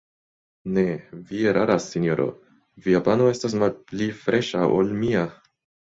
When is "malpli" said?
3.63-4.13